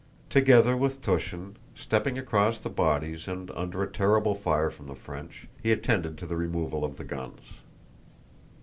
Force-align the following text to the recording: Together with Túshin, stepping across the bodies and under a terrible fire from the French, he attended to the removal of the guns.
Together 0.31 0.75
with 0.75 1.03
Túshin, 1.03 1.53
stepping 1.75 2.17
across 2.17 2.57
the 2.57 2.71
bodies 2.71 3.27
and 3.27 3.51
under 3.51 3.83
a 3.83 3.87
terrible 3.91 4.33
fire 4.33 4.71
from 4.71 4.87
the 4.87 4.95
French, 4.95 5.47
he 5.61 5.71
attended 5.71 6.17
to 6.17 6.25
the 6.25 6.35
removal 6.35 6.83
of 6.83 6.97
the 6.97 7.03
guns. 7.03 7.51